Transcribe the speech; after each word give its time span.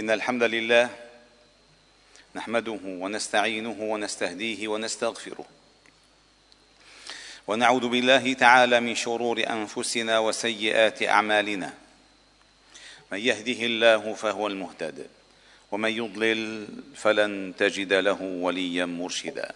إن 0.00 0.10
الحمد 0.10 0.42
لله 0.42 0.90
نحمده 2.34 2.80
ونستعينه 2.84 3.76
ونستهديه 3.80 4.68
ونستغفره. 4.68 5.44
ونعوذ 7.46 7.88
بالله 7.88 8.32
تعالى 8.32 8.80
من 8.80 8.94
شرور 8.94 9.44
أنفسنا 9.50 10.18
وسيئات 10.18 11.02
أعمالنا. 11.02 11.74
من 13.12 13.18
يهده 13.18 13.66
الله 13.66 14.14
فهو 14.14 14.46
المهتد 14.46 15.06
ومن 15.70 15.90
يضلل 15.90 16.68
فلن 16.96 17.54
تجد 17.58 17.92
له 17.92 18.22
وليا 18.22 18.84
مرشدا 18.84 19.54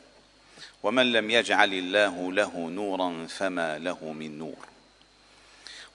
ومن 0.82 1.12
لم 1.12 1.30
يجعل 1.30 1.72
الله 1.72 2.32
له 2.32 2.56
نورا 2.58 3.26
فما 3.26 3.78
له 3.78 4.12
من 4.12 4.38
نور. 4.38 4.73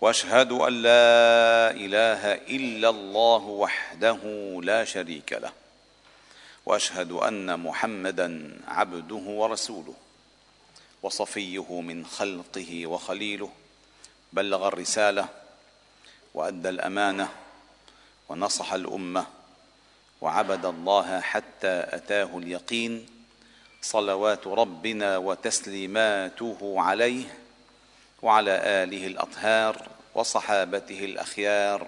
وأشهد 0.01 0.51
أن 0.51 0.73
لا 0.73 1.71
إله 1.71 2.33
إلا 2.33 2.89
الله 2.89 3.43
وحده 3.43 4.19
لا 4.63 4.85
شريك 4.85 5.33
له. 5.33 5.51
وأشهد 6.65 7.11
أن 7.11 7.59
محمدا 7.59 8.57
عبده 8.67 9.15
ورسوله. 9.15 9.93
وصفيه 11.03 11.81
من 11.81 12.05
خلقه 12.05 12.87
وخليله. 12.87 13.51
بلغ 14.33 14.67
الرسالة 14.67 15.27
وأدى 16.33 16.69
الأمانة 16.69 17.29
ونصح 18.29 18.73
الأمة. 18.73 19.25
وعبد 20.21 20.65
الله 20.65 21.19
حتى 21.19 21.83
أتاه 21.89 22.37
اليقين. 22.37 23.05
صلوات 23.81 24.47
ربنا 24.47 25.17
وتسليماته 25.17 26.75
عليه. 26.77 27.37
وعلى 28.21 28.51
آله 28.51 29.07
الأطهار 29.07 29.87
وصحابته 30.15 31.05
الأخيار 31.05 31.87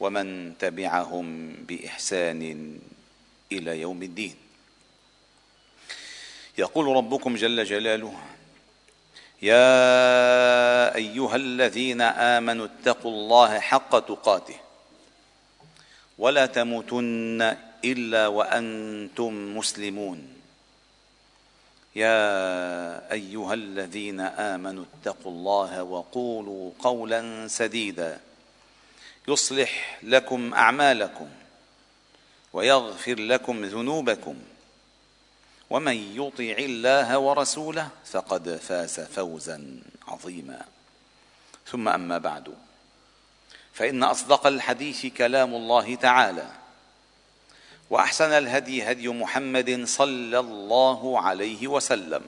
ومن 0.00 0.58
تبعهم 0.58 1.52
بإحسان 1.52 2.78
إلى 3.52 3.80
يوم 3.80 4.02
الدين. 4.02 4.36
يقول 6.58 6.96
ربكم 6.96 7.34
جل 7.34 7.64
جلاله 7.64 8.14
يا 9.42 10.94
أيها 10.94 11.36
الذين 11.36 12.00
آمنوا 12.00 12.66
اتقوا 12.66 13.10
الله 13.10 13.60
حق 13.60 13.98
تقاته 13.98 14.54
ولا 16.18 16.46
تموتن 16.46 17.56
إلا 17.84 18.26
وأنتم 18.26 19.56
مسلمون. 19.56 20.37
يا 21.96 23.12
أيها 23.12 23.54
الذين 23.54 24.20
آمنوا 24.20 24.84
اتقوا 24.84 25.32
الله 25.32 25.82
وقولوا 25.82 26.72
قولا 26.78 27.48
سديدا 27.48 28.20
يصلح 29.28 29.98
لكم 30.02 30.54
أعمالكم 30.54 31.28
ويغفر 32.52 33.14
لكم 33.14 33.64
ذنوبكم 33.64 34.36
ومن 35.70 36.16
يطع 36.16 36.58
الله 36.58 37.18
ورسوله 37.18 37.88
فقد 38.04 38.56
فاز 38.56 39.00
فوزا 39.00 39.80
عظيما. 40.08 40.64
ثم 41.66 41.88
أما 41.88 42.18
بعد 42.18 42.54
فإن 43.72 44.02
أصدق 44.02 44.46
الحديث 44.46 45.06
كلام 45.06 45.54
الله 45.54 45.94
تعالى. 45.94 46.50
وأحسن 47.90 48.32
الهدي 48.32 48.90
هدي 48.90 49.08
محمد 49.08 49.84
صلى 49.84 50.38
الله 50.38 51.20
عليه 51.20 51.66
وسلم. 51.66 52.24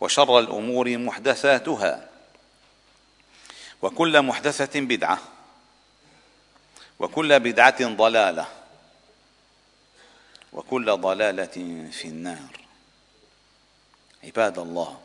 وشر 0.00 0.38
الأمور 0.38 0.98
محدثاتها. 0.98 2.08
وكل 3.82 4.22
محدثة 4.22 4.80
بدعة. 4.80 5.18
وكل 6.98 7.40
بدعة 7.40 7.84
ضلالة. 7.96 8.46
وكل 10.52 10.96
ضلالة 10.96 11.56
في 11.92 12.04
النار. 12.04 12.66
عباد 14.24 14.58
الله 14.58 15.00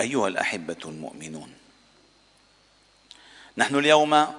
أيها 0.00 0.28
الأحبة 0.28 0.76
المؤمنون 0.84 1.54
نحن 3.56 3.78
اليوم 3.78 4.34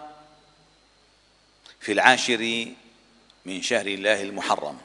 في 1.79 1.91
العاشر 1.91 2.67
من 3.45 3.61
شهر 3.61 3.87
الله 3.87 4.21
المحرم. 4.21 4.77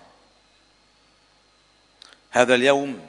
هذا 2.30 2.54
اليوم 2.54 3.06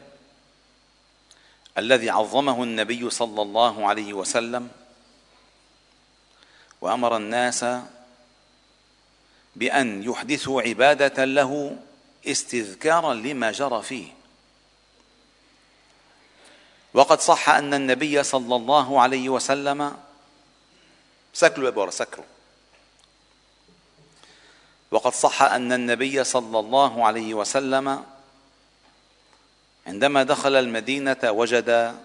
الذي 1.77 2.09
عظمه 2.09 2.63
النبي 2.63 3.09
صلى 3.09 3.41
الله 3.41 3.87
عليه 3.87 4.13
وسلم 4.13 4.69
وأمر 6.81 7.17
الناس 7.17 7.65
بأن 9.55 10.03
يحدثوا 10.03 10.61
عبادة 10.61 11.25
له 11.25 11.77
استذكارا 12.25 13.13
لما 13.13 13.51
جرى 13.51 13.81
فيه. 13.81 14.07
وقد 16.93 17.19
صح 17.21 17.49
أن 17.49 17.73
النبي 17.73 18.23
صلى 18.23 18.55
الله 18.55 19.01
عليه 19.01 19.29
وسلم 19.29 19.97
سكلوا 21.33 21.85
يا 21.85 21.91
سكروا. 21.91 22.25
وقد 24.91 25.13
صح 25.13 25.41
أن 25.41 25.71
النبي 25.71 26.23
صلى 26.23 26.59
الله 26.59 27.05
عليه 27.05 27.33
وسلم 27.33 28.03
عندما 29.87 30.23
دخل 30.23 30.55
المدينة 30.55 31.17
وجد 31.23 31.95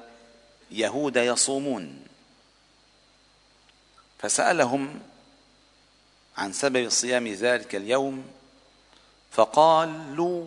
يهود 0.70 1.16
يصومون. 1.16 2.04
فسألهم 4.18 5.00
عن 6.36 6.52
سبب 6.52 6.88
صيام 6.88 7.28
ذلك 7.28 7.74
اليوم 7.74 8.24
فقالوا 9.30 10.46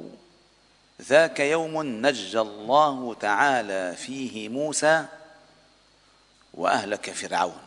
ذاك 1.01 1.39
يوم 1.39 1.83
نجى 2.05 2.39
الله 2.39 3.13
تعالى 3.13 3.95
فيه 3.95 4.49
موسى 4.49 5.05
وأهلك 6.53 7.09
فرعون. 7.11 7.66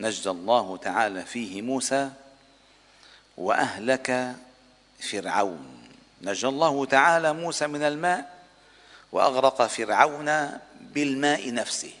نجى 0.00 0.30
الله 0.30 0.76
تعالى 0.76 1.24
فيه 1.24 1.62
موسى 1.62 2.10
وأهلك 3.36 4.36
فرعون. 5.00 5.88
نجى 6.22 6.48
الله 6.48 6.84
تعالى 6.84 7.32
موسى 7.32 7.66
من 7.66 7.82
الماء 7.82 8.36
وأغرق 9.12 9.66
فرعون 9.66 10.58
بالماء 10.80 11.54
نفسه. 11.54 11.92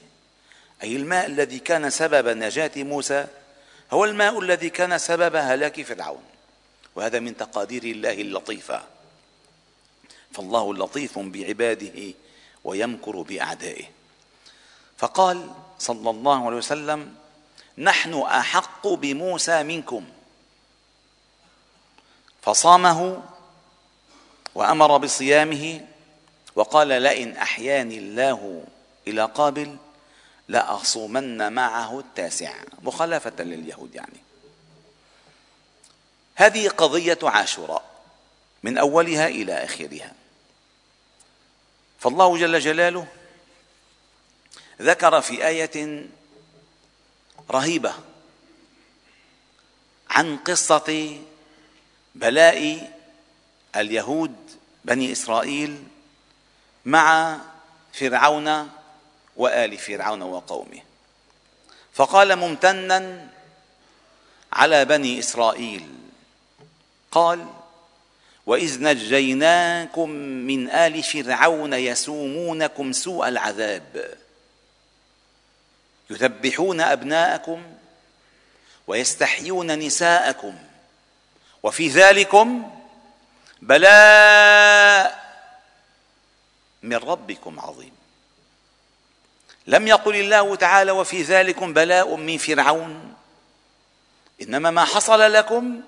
أي 0.82 0.96
الماء 0.96 1.26
الذي 1.26 1.58
كان 1.58 1.90
سبب 1.90 2.28
نجاة 2.28 2.70
موسى 2.76 3.26
هو 3.92 4.04
الماء 4.04 4.40
الذي 4.40 4.70
كان 4.70 4.98
سبب 4.98 5.36
هلاك 5.36 5.82
فرعون. 5.82 6.22
وهذا 6.94 7.20
من 7.20 7.36
تقادير 7.36 7.84
الله 7.84 8.20
اللطيفة. 8.20 8.82
فالله 10.32 10.74
لطيف 10.74 11.18
بعباده 11.18 12.14
ويمكر 12.64 13.22
بأعدائه. 13.22 13.84
فقال 14.98 15.50
صلى 15.78 16.10
الله 16.10 16.46
عليه 16.46 16.56
وسلم 16.56 17.14
نحن 17.78 18.14
أحق 18.22 18.88
بموسى 18.88 19.62
منكم. 19.62 20.04
فصامه 22.42 23.22
وأمر 24.54 24.96
بصيامه 24.96 25.86
وقال 26.54 26.88
لئن 26.88 27.36
أحياني 27.36 27.98
الله 27.98 28.64
إلى 29.08 29.24
قابل 29.24 29.76
لأصومن 30.48 31.52
معه 31.52 32.00
التاسع. 32.00 32.54
مخالفة 32.82 33.44
لليهود 33.44 33.94
يعني. 33.94 34.22
هذه 36.34 36.68
قضية 36.68 37.18
عاشوراء 37.22 37.84
من 38.62 38.78
أولها 38.78 39.28
إلى 39.28 39.64
آخرها. 39.64 40.12
فالله 42.00 42.38
جل 42.38 42.60
جلاله 42.60 43.06
ذكر 44.82 45.20
في 45.20 45.46
آية 45.46 46.06
رهيبة 47.50 47.94
عن 50.10 50.36
قصة 50.36 51.18
بلاء 52.14 52.90
اليهود 53.76 54.36
بني 54.84 55.12
إسرائيل 55.12 55.84
مع 56.84 57.38
فرعون 57.92 58.70
وآل 59.36 59.78
فرعون 59.78 60.22
وقومه. 60.22 60.80
فقال 61.92 62.36
ممتنا 62.36 63.28
على 64.52 64.84
بني 64.84 65.18
إسرائيل 65.18 65.88
قال 67.10 67.46
وإذ 68.46 68.82
نجيناكم 68.82 70.10
من 70.10 70.70
آل 70.70 71.02
فرعون 71.02 71.72
يسومونكم 71.72 72.92
سوء 72.92 73.28
العذاب. 73.28 74.18
يذبحون 76.10 76.80
أبناءكم 76.80 77.62
ويستحيون 78.86 79.78
نساءكم 79.78 80.58
وفي 81.62 81.88
ذلكم 81.88 82.70
بلاء 83.62 85.26
من 86.82 86.96
ربكم 86.96 87.60
عظيم. 87.60 87.92
لم 89.66 89.88
يقل 89.88 90.16
الله 90.16 90.56
تعالى 90.56 90.90
وفي 90.90 91.22
ذلكم 91.22 91.72
بلاء 91.72 92.16
من 92.16 92.38
فرعون 92.38 93.14
إنما 94.42 94.70
ما 94.70 94.84
حصل 94.84 95.32
لكم 95.32 95.80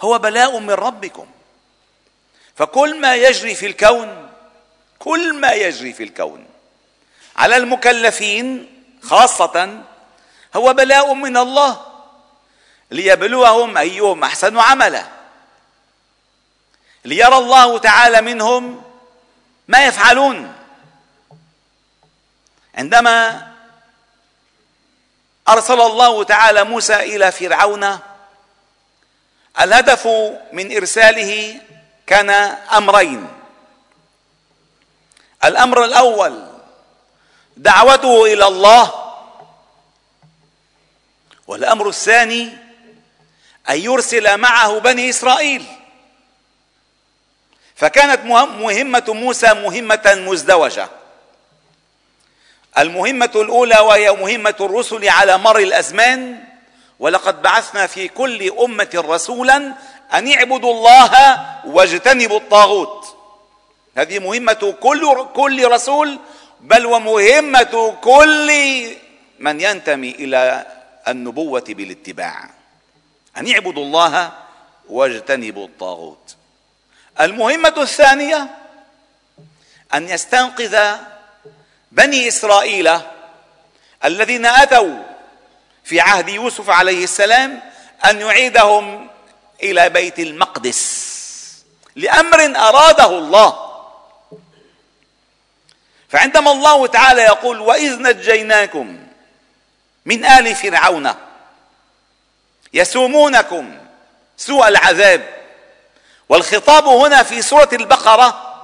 هو 0.00 0.18
بلاء 0.18 0.58
من 0.58 0.70
ربكم. 0.70 1.26
فكل 2.56 3.00
ما 3.00 3.14
يجري 3.14 3.54
في 3.54 3.66
الكون 3.66 4.30
كل 4.98 5.34
ما 5.34 5.52
يجري 5.52 5.92
في 5.92 6.02
الكون 6.02 6.46
على 7.36 7.56
المكلفين 7.56 8.73
خاصة 9.08 9.82
هو 10.56 10.72
بلاء 10.72 11.14
من 11.14 11.36
الله 11.36 11.86
ليبلوهم 12.90 13.78
أيهم 13.78 14.24
أحسن 14.24 14.58
عملا. 14.58 15.06
ليرى 17.04 17.38
الله 17.38 17.78
تعالى 17.78 18.20
منهم 18.20 18.82
ما 19.68 19.86
يفعلون. 19.86 20.54
عندما 22.74 23.48
أرسل 25.48 25.80
الله 25.80 26.24
تعالى 26.24 26.64
موسى 26.64 26.94
إلى 26.94 27.32
فرعون 27.32 27.98
الهدف 29.60 30.06
من 30.52 30.76
إرساله 30.76 31.60
كان 32.06 32.30
أمرين. 32.72 33.28
الأمر 35.44 35.84
الأول 35.84 36.53
دعوته 37.56 38.24
إلى 38.32 38.46
الله. 38.46 38.92
والأمر 41.46 41.88
الثاني 41.88 42.42
أن 43.70 43.78
يرسل 43.78 44.38
معه 44.38 44.78
بني 44.78 45.10
إسرائيل. 45.10 45.64
فكانت 47.76 48.24
مهمة 48.60 49.04
موسى 49.08 49.54
مهمة 49.54 50.14
مزدوجة. 50.28 50.88
المهمة 52.78 53.30
الأولى 53.34 53.78
وهي 53.78 54.12
مهمة 54.12 54.54
الرسل 54.60 55.08
على 55.08 55.38
مر 55.38 55.58
الأزمان. 55.58 56.44
ولقد 56.98 57.42
بعثنا 57.42 57.86
في 57.86 58.08
كل 58.08 58.52
أمة 58.58 58.90
رسولا 58.94 59.56
أن 60.14 60.32
اعبدوا 60.32 60.72
الله 60.72 61.40
واجتنبوا 61.66 62.38
الطاغوت. 62.38 63.16
هذه 63.96 64.18
مهمة 64.18 64.74
كل 64.80 65.26
كل 65.34 65.68
رسول 65.70 66.18
بل 66.64 66.86
ومهمة 66.86 67.96
كل 68.02 68.50
من 69.38 69.60
ينتمي 69.60 70.10
إلى 70.10 70.66
النبوة 71.08 71.64
بالاتباع. 71.68 72.50
أن 73.36 73.50
اعبدوا 73.52 73.84
الله 73.84 74.32
واجتنبوا 74.88 75.66
الطاغوت. 75.66 76.36
المهمة 77.20 77.74
الثانية 77.76 78.46
أن 79.94 80.08
يستنقذ 80.08 80.96
بني 81.92 82.28
إسرائيل 82.28 82.90
الذين 84.04 84.46
أتوا 84.46 85.02
في 85.84 86.00
عهد 86.00 86.28
يوسف 86.28 86.70
عليه 86.70 87.04
السلام 87.04 87.60
أن 88.04 88.20
يعيدهم 88.20 89.08
إلى 89.62 89.88
بيت 89.88 90.18
المقدس 90.18 91.14
لأمر 91.96 92.56
أراده 92.56 93.18
الله. 93.18 93.63
فعندما 96.14 96.52
الله 96.52 96.86
تعالى 96.86 97.22
يقول 97.22 97.60
واذ 97.60 98.02
نجيناكم 98.02 98.98
من 100.04 100.24
ال 100.24 100.54
فرعون 100.54 101.14
يسومونكم 102.74 103.78
سوء 104.36 104.68
العذاب 104.68 105.44
والخطاب 106.28 106.86
هنا 106.86 107.22
في 107.22 107.42
سوره 107.42 107.68
البقره 107.72 108.54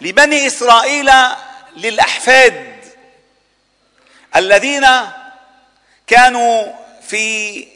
لبني 0.00 0.46
اسرائيل 0.46 1.10
للاحفاد 1.76 2.84
الذين 4.36 4.86
كانوا 6.06 6.72
في 7.08 7.66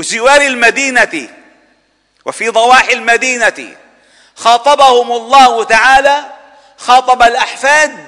جوار 0.00 0.40
المدينة 0.40 1.28
وفي 2.24 2.48
ضواحي 2.48 2.92
المدينة 2.92 3.76
خاطبهم 4.36 5.12
الله 5.12 5.64
تعالى 5.64 6.39
خاطب 6.80 7.22
الأحفاد 7.22 8.06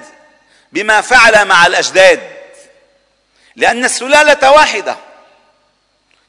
بما 0.71 1.01
فعل 1.01 1.45
مع 1.45 1.65
الأجداد 1.65 2.19
لأن 3.55 3.85
السلالة 3.85 4.51
واحدة. 4.51 4.95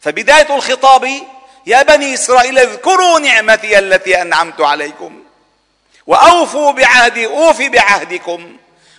فبداية 0.01 0.57
الخطاب 0.57 1.11
يا 1.67 1.83
بني 1.83 2.15
إسرائيل 2.15 2.59
اذكروا 2.59 3.19
نعمتي 3.19 3.79
التي 3.79 4.23
أنعمت 4.23 4.61
عليكم 4.61 5.23
وأوفوا 6.07 6.73
بعهدي 6.73 7.27
أوف 7.27 7.63
بعهدكم 7.63 8.57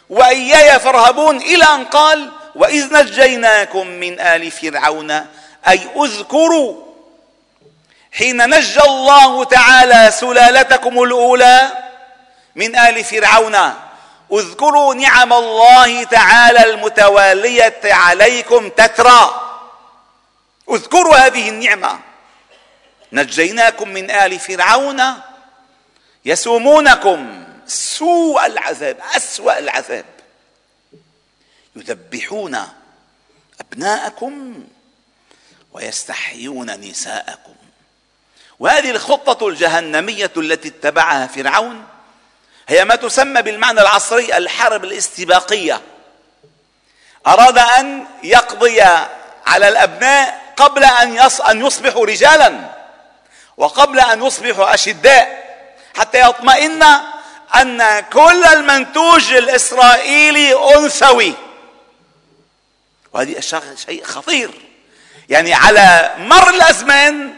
وإياي 0.09 0.80
فارهبون 0.80 1.38
إلى 1.38 1.63
أن 1.63 1.86
قال 1.86 2.31
وإذ 2.56 2.94
نجيناكم 2.94 3.88
من 3.88 4.19
آل 4.19 4.51
فرعون 4.51 5.12
أي 5.68 5.88
اذكروا. 5.95 6.86
حين 8.12 8.50
نجى 8.50 8.81
الله 8.81 9.44
تعالى 9.44 10.12
سلالتكم 10.12 11.03
الأولى 11.03 11.85
من 12.56 12.75
آل 12.75 13.04
فرعون. 13.04 13.56
اذكروا 14.34 14.94
نعم 14.94 15.34
الله 15.34 16.04
تعالى 16.04 16.74
المتوالية 16.74 17.81
عليكم 17.84 18.69
تترى. 18.69 19.42
اذكروا 20.69 21.16
هذه 21.16 21.50
النعمة. 21.50 22.00
نجيناكم 23.12 23.90
من 23.90 24.12
آل 24.12 24.40
فرعون 24.40 25.02
يسومونكم. 26.25 27.46
سوء 27.68 28.46
العذاب 28.46 28.98
أسوأ 29.16 29.60
العذاب. 29.60 30.06
يذبحون 31.75 32.68
أبناءكم 33.60 34.63
ويستحيون 35.72 36.72
نساءكم. 36.72 37.56
وهذه 38.60 38.92
الخطة 38.92 39.48
الجهنمية 39.48 40.31
التي 40.38 40.68
اتبعها 40.68 41.28
فرعون 41.28 41.86
هي 42.68 42.86
ما 42.86 42.96
تسمى 42.96 43.42
بالمعنى 43.42 43.82
العصري 43.82 44.38
الحرب 44.38 44.84
الاستباقية. 44.84 45.82
أراد 47.28 47.58
أن 47.58 48.06
يقضي 48.24 48.82
على 49.48 49.68
الأبناء 49.68 50.54
قبل 50.58 50.84
أن 50.84 51.18
أن 51.50 51.66
يصبحوا 51.66 52.06
رجالا 52.06 52.70
وقبل 53.58 54.00
أن 54.00 54.26
يصبحوا 54.26 54.74
أشداء 54.74 55.46
حتى 55.98 56.22
يطمئن 56.30 56.84
أن 57.56 58.00
كل 58.00 58.46
المنتوج 58.46 59.34
الإسرائيلي 59.34 60.76
أنثوي. 60.76 61.34
وهذه 63.14 63.38
شيء 63.76 64.04
خطير. 64.04 64.52
يعني 65.30 65.54
على 65.54 66.16
مر 66.18 66.50
الأزمان 66.50 67.34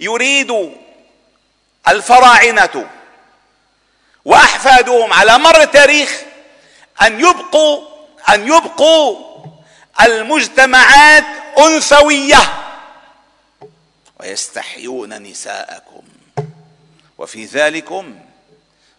يريد 0.00 0.76
الفراعنة 1.88 2.86
وأحفادهم 4.26 5.12
على 5.12 5.38
مر 5.38 5.62
التاريخ 5.62 6.22
أن 7.02 7.20
يبقوا 7.20 7.82
أن 8.34 8.46
يبقوا 8.46 9.16
المجتمعات 10.00 11.24
أنثوية. 11.58 12.38
ويستحيون 14.20 15.22
نساءكم. 15.22 16.02
وفي 17.18 17.44
ذلكم 17.44 18.18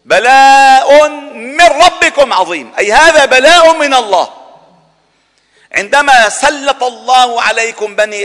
بلاء 0.04 1.08
من 1.34 1.66
ربكم 1.66 2.32
عظيم. 2.32 2.72
أي 2.78 2.92
هذا 2.92 3.24
بلاء 3.24 3.74
من 3.76 3.94
الله. 3.94 4.28
عندما 5.72 6.28
سلط 6.28 6.82
الله 6.82 7.42
عليكم 7.42 7.96
بني 7.96 8.22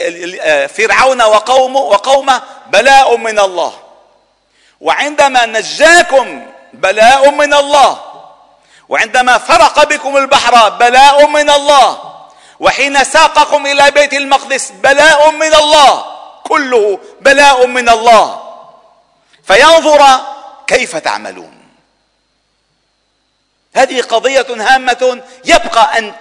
فرعون 0.67 1.21
وقومه 1.21 1.79
وقومه 1.79 2.41
بلاء 2.67 3.17
من 3.17 3.39
الله. 3.39 3.79
وعندما 4.81 5.45
نجاكم 5.45 6.52
بلاء 6.73 7.31
من 7.31 7.53
الله. 7.53 8.01
وعندما 8.89 9.37
فرق 9.37 9.83
بكم 9.83 10.17
البحر 10.17 10.69
بلاء 10.69 11.27
من 11.27 11.49
الله. 11.49 12.13
وحين 12.59 13.03
ساقكم 13.03 13.65
إلى 13.65 13.91
بيت 13.91 14.13
المقدس 14.13 14.71
بلاء 14.71 15.31
من 15.31 15.53
الله. 15.53 16.05
كله 16.43 16.99
بلاء 17.21 17.67
من 17.67 17.89
الله. 17.89 18.55
فينظر 19.47 20.21
كيف 20.67 20.95
تعملون. 20.95 21.53
هذه 23.75 24.01
قضية 24.01 24.45
هامة 24.49 25.21
يبقى 25.45 25.97
أن 25.97 26.13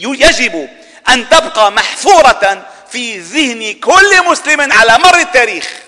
يجب 0.00 0.68
أن 1.08 1.28
تبقى 1.28 1.72
محفورة 1.72 2.66
في 2.90 3.18
ذهن 3.18 3.80
كل 3.80 4.24
مسلم 4.24 4.72
على 4.72 4.98
مر 4.98 5.18
التاريخ. 5.18 5.87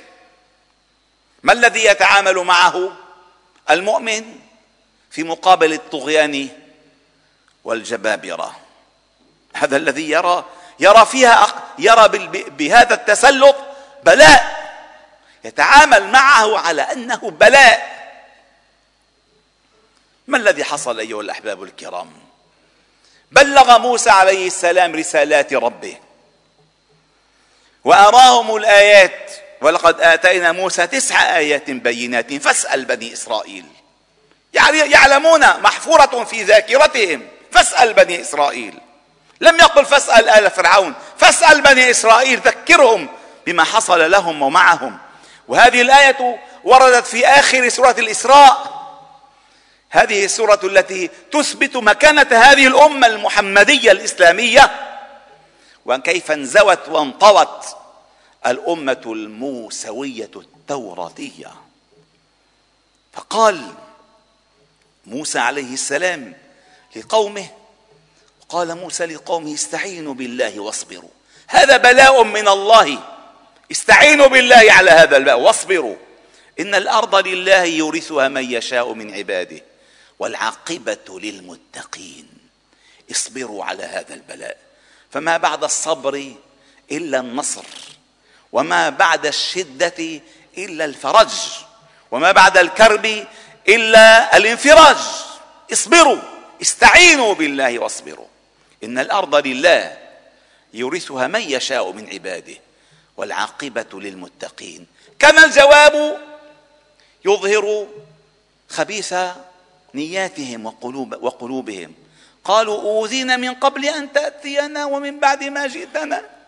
ما 1.42 1.52
الذي 1.52 1.84
يتعامل 1.84 2.34
معه 2.34 2.92
المؤمن 3.70 4.38
في 5.10 5.22
مقابل 5.22 5.72
الطغيان 5.72 6.48
والجبابرة؟ 7.64 8.56
هذا 9.54 9.76
الذي 9.76 10.10
يرى 10.10 10.44
يرى 10.80 11.06
فيها 11.06 11.64
يرى 11.78 12.08
بهذا 12.50 12.94
التسلط 12.94 13.56
بلاء. 14.02 14.60
يتعامل 15.44 16.08
معه 16.08 16.58
على 16.58 16.82
أنه 16.82 17.30
بلاء. 17.30 18.00
ما 20.26 20.36
الذي 20.36 20.64
حصل 20.64 20.98
أيها 20.98 21.20
الأحباب 21.20 21.62
الكرام؟ 21.62 22.12
بلغ 23.32 23.78
موسى 23.78 24.10
عليه 24.10 24.46
السلام 24.46 24.94
رسالات 24.94 25.52
ربه. 25.52 25.96
وأراهم 27.84 28.56
الآيات. 28.56 29.32
ولقد 29.60 30.00
آتينا 30.00 30.52
موسى 30.52 30.86
تسع 30.86 31.36
آيات 31.36 31.70
بينات 31.70 32.34
فاسأل 32.34 32.84
بني 32.84 33.12
إسرائيل. 33.12 33.64
يعني 34.54 34.78
يعلمون 34.78 35.40
محفورة 35.40 36.24
في 36.24 36.42
ذاكرتهم. 36.42 37.28
فاسأل 37.52 37.92
بني 37.92 38.20
إسرائيل. 38.20 38.74
لم 39.40 39.56
يقل 39.56 39.86
فاسأل 39.86 40.28
آل 40.28 40.50
فرعون. 40.50 40.94
فاسأل 41.18 41.60
بني 41.60 41.90
إسرائيل 41.90 42.38
ذكرهم 42.38 43.08
بما 43.46 43.64
حصل 43.64 44.10
لهم 44.10 44.42
ومعهم. 44.42 44.98
وهذه 45.48 45.80
الآية 45.82 46.38
وردت 46.64 47.06
في 47.06 47.26
آخر 47.26 47.68
سورة 47.68 47.94
الإسراء. 47.98 48.80
هذه 49.90 50.24
السورة 50.24 50.60
التي 50.64 51.10
تثبت 51.32 51.76
مكانة 51.76 52.26
هذه 52.30 52.66
الأمة 52.66 53.06
المحمدية 53.06 53.92
الإسلامية. 53.92 54.70
وكيف 55.86 56.30
انزوت 56.30 56.88
وانطوت 56.88 57.79
الأمة 58.46 59.02
الموسوية 59.06 60.30
التوراتية. 60.36 61.54
فقال 63.12 63.74
موسى 65.06 65.38
عليه 65.38 65.74
السلام 65.74 66.34
لقومه 66.96 67.46
قال 68.48 68.74
موسى 68.74 69.06
لقومه 69.06 69.54
استعينوا 69.54 70.14
بالله 70.14 70.60
واصبروا. 70.60 71.10
هذا 71.46 71.76
بلاء 71.76 72.24
من 72.24 72.48
الله. 72.48 73.16
استعينوا 73.70 74.26
بالله 74.26 74.72
على 74.72 74.90
هذا 74.90 75.16
البلاء 75.16 75.40
واصبروا. 75.40 75.96
إن 76.60 76.74
الأرض 76.74 77.14
لله 77.26 77.62
يورثها 77.64 78.28
من 78.28 78.52
يشاء 78.52 78.92
من 78.92 79.14
عباده 79.14 79.62
والعاقبة 80.18 81.20
للمتقين. 81.20 82.28
اصبروا 83.10 83.64
على 83.64 83.82
هذا 83.82 84.14
البلاء. 84.14 84.56
فما 85.10 85.36
بعد 85.36 85.64
الصبر 85.64 86.34
إلا 86.92 87.20
النصر. 87.20 87.64
وما 88.52 88.88
بعد 88.88 89.26
الشدة 89.26 90.20
إلا 90.58 90.84
الفرج 90.84 91.30
وما 92.10 92.32
بعد 92.32 92.58
الكرب 92.58 93.26
إلا 93.68 94.36
الانفراج. 94.36 94.96
اصبروا 95.72 96.18
استعينوا 96.62 97.34
بالله 97.34 97.78
واصبروا. 97.78 98.26
إن 98.84 98.98
الأرض 98.98 99.34
لله 99.46 99.98
يورثها 100.74 101.26
من 101.26 101.40
يشاء 101.40 101.92
من 101.92 102.10
عباده 102.10 102.56
والعاقبة 103.16 104.00
للمتقين. 104.00 104.86
كان 105.18 105.44
الجواب 105.44 106.18
يظهر 107.24 107.86
خبيث 108.68 109.14
نياتهم 109.94 110.66
وقلوب 110.66 111.22
وقلوبهم. 111.22 111.94
قالوا 112.44 112.82
أوذينا 112.82 113.36
من 113.36 113.54
قبل 113.54 113.84
أن 113.84 114.12
تأتينا 114.12 114.84
ومن 114.84 115.20
بعد 115.20 115.44
ما 115.44 115.66
جئتنا. 115.66 116.39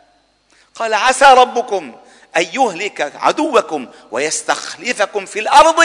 قال 0.75 0.95
عسى 0.95 1.25
ربكم 1.25 1.97
أن 2.37 2.43
يهلك 2.43 3.12
عدوكم 3.17 3.88
ويستخلفكم 4.11 5.26
في 5.26 5.38
الأرض 5.38 5.85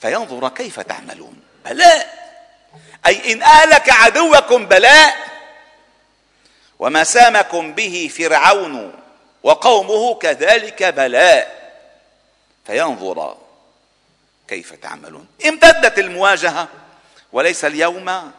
فينظر 0.00 0.48
كيف 0.48 0.80
تعملون. 0.80 1.40
بلاء. 1.64 2.24
أي 3.06 3.32
إن 3.32 3.42
اهلك 3.42 3.90
عدوكم 3.90 4.66
بلاء. 4.66 5.16
وما 6.78 7.04
سامكم 7.04 7.72
به 7.72 8.10
فرعون 8.18 8.92
وقومه 9.42 10.14
كذلك 10.14 10.82
بلاء. 10.82 11.72
فينظر 12.66 13.36
كيف 14.48 14.72
تعملون. 14.72 15.26
امتدت 15.46 15.98
المواجهة 15.98 16.68
وليس 17.32 17.64
اليوم 17.64 18.32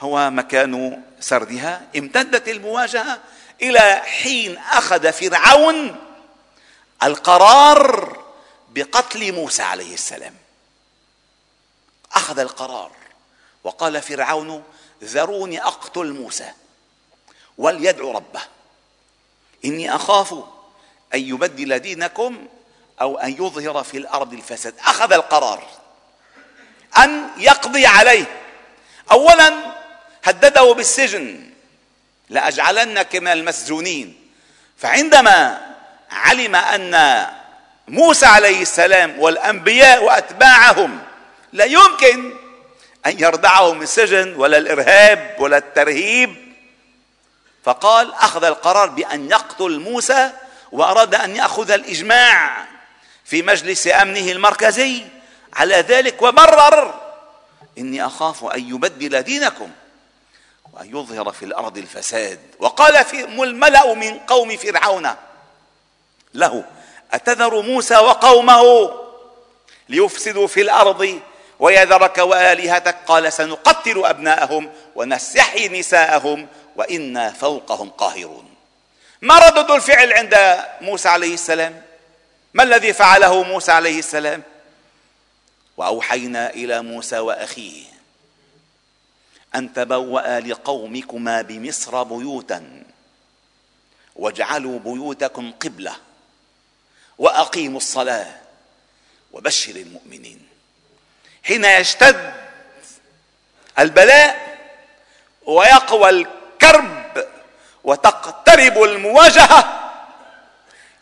هو 0.00 0.30
مكان 0.30 1.02
سردها. 1.20 1.82
امتدت 1.96 2.48
المواجهة 2.48 3.18
إلى 3.62 4.02
حين 4.04 4.58
أخذ 4.58 5.12
فرعون 5.12 5.96
القرار 7.02 8.18
بقتل 8.70 9.32
موسى 9.32 9.62
عليه 9.62 9.94
السلام. 9.94 10.34
أخذ 12.12 12.38
القرار 12.38 12.90
وقال 13.64 14.02
فرعون 14.02 14.62
ذروني 15.04 15.62
أقتل 15.62 16.12
موسى 16.12 16.52
وليدعو 17.58 18.12
ربه. 18.12 18.40
إني 19.64 19.94
أخاف 19.94 20.32
أن 21.14 21.20
يبدل 21.20 21.78
دينكم 21.78 22.46
أو 23.00 23.18
أن 23.18 23.32
يظهر 23.32 23.84
في 23.84 23.96
الأرض 23.96 24.32
الفساد. 24.32 24.74
أخذ 24.78 25.12
القرار 25.12 25.68
أن 26.98 27.30
يقضي 27.36 27.86
عليه. 27.86 28.40
اولا 29.10 29.74
هدده 30.24 30.72
بالسجن. 30.72 31.53
لاجعلنك 32.34 33.16
من 33.16 33.28
المسجونين. 33.28 34.30
فعندما 34.78 35.60
علم 36.10 36.56
أن 36.56 37.26
موسى 37.88 38.26
عليه 38.26 38.62
السلام 38.62 39.18
والأنبياء 39.18 40.04
وأتباعهم 40.04 41.00
لا 41.52 41.64
يمكن 41.64 42.32
أن 43.06 43.20
يردعهم 43.20 43.82
السجن 43.82 44.34
ولا 44.36 44.58
الإرهاب 44.58 45.36
ولا 45.38 45.56
الترهيب. 45.56 46.54
فقال 47.64 48.14
أخذ 48.14 48.44
القرار 48.44 48.88
بأن 48.88 49.30
يقتل 49.30 49.78
موسى 49.78 50.30
وأراد 50.72 51.14
أن 51.14 51.36
يأخذ 51.36 51.70
الإجماع 51.70 52.66
في 53.24 53.42
مجلس 53.42 53.86
أمنه 53.86 54.32
المركزي. 54.32 55.02
على 55.52 55.74
ذلك 55.74 56.22
وبرر 56.22 57.00
إني 57.78 58.06
أخاف 58.06 58.44
أن 58.44 58.68
يبدل 58.68 59.22
دينكم. 59.22 59.70
وان 60.74 60.88
يظهر 60.88 61.32
في 61.32 61.44
الأرض 61.44 61.78
الفساد. 61.78 62.40
وقال 62.58 63.04
في 63.04 63.24
الملأ 63.24 63.94
من 63.94 64.18
قوم 64.18 64.56
فرعون. 64.56 65.10
له 66.34 66.64
أتذر 67.12 67.60
موسى 67.60 67.96
وقومه 67.96 68.90
ليفسدوا 69.88 70.46
في 70.46 70.60
الأرض 70.60 71.20
ويذرك 71.58 72.18
والهتك 72.18 72.96
قال 73.06 73.32
سنقتل 73.32 74.04
أبناءهم 74.04 74.72
ونستحيي 74.94 75.68
نساءهم 75.68 76.48
وإنا 76.76 77.30
فوقهم 77.30 77.90
قاهرون. 77.90 78.54
ما 79.22 79.38
ردد 79.38 79.70
الفعل 79.70 80.12
عند 80.12 80.64
موسى 80.80 81.08
عليه 81.08 81.34
السلام؟ 81.34 81.82
ما 82.54 82.62
الذي 82.62 82.92
فعله 82.92 83.42
موسى 83.42 83.72
عليه 83.72 83.98
السلام؟ 83.98 84.42
وأوحينا 85.76 86.50
إلى 86.50 86.82
موسى 86.82 87.18
وأخيه 87.18 87.93
أن 89.54 89.72
تبوأ 89.72 90.40
لقومكما 90.40 91.42
بمصر 91.42 92.02
بيوتا 92.02 92.82
واجعلوا 94.16 94.78
بيوتكم 94.78 95.52
قبلة 95.52 95.96
وأقيموا 97.18 97.76
الصلاة 97.76 98.40
وبشر 99.32 99.76
المؤمنين. 99.76 100.48
حين 101.44 101.64
يشتد 101.64 102.34
البلاء 103.78 104.58
ويقوى 105.46 106.10
الكرب 106.10 107.26
وتقترب 107.84 108.82
المواجهة 108.82 109.90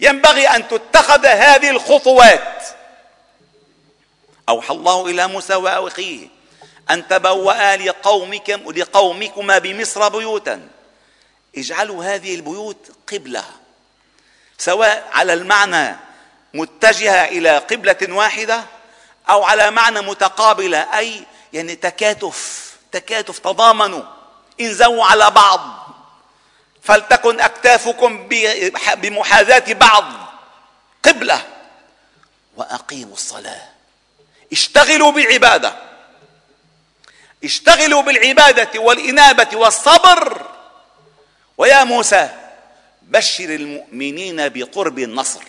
ينبغي 0.01 0.49
أن 0.49 0.69
تتخذ 0.69 1.27
هذه 1.27 1.71
الخطوات. 1.71 2.65
أوحى 4.49 4.75
الله 4.75 5.07
إلى 5.07 5.27
موسى 5.29 5.55
وأخيه 5.55 6.29
أن 6.91 7.09
تبوأ 7.09 7.77
لقومكم 7.77 8.73
لقومكما 8.73 9.59
بمصر 9.59 10.09
بيوتا. 10.09 10.69
اجعلوا 11.59 12.05
هذه 12.05 12.35
البيوت 12.35 12.91
قبلة. 13.13 13.45
سواء 14.59 15.09
على 15.13 15.33
المعنى 15.33 15.97
متجهة 16.55 17.25
إلى 17.25 17.59
قبلة 17.59 17.97
واحدة 18.09 18.65
أو 19.31 19.45
على 19.45 19.71
معنى 19.71 20.01
متقابلة 20.01 20.99
أي 20.99 21.27
يعني 21.53 21.77
تكاتف 21.77 22.73
تكاتف 22.93 23.39
تضامنوا. 23.39 24.03
انزووا 24.61 25.05
على 25.05 25.31
بعض. 25.31 25.61
فلتكن 26.83 27.41
أكتافكم 27.41 28.29
بمحاذاة 28.97 29.73
بعض. 29.73 30.05
قبلة. 31.05 31.43
وأقيموا 32.57 33.15
الصلاة. 33.15 33.69
اشتغلوا 34.53 35.13
بعبادة. 35.13 35.92
اشتغلوا 37.45 38.03
بالعبادة 38.03 38.81
والإنابة 38.81 39.57
والصبر. 39.57 40.47
ويا 41.59 41.85
موسى 41.85 42.29
بشر 43.03 43.45
المؤمنين 43.45 44.49
بقرب 44.49 44.99
النصر. 44.99 45.43